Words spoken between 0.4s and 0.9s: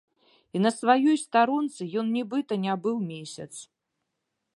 І на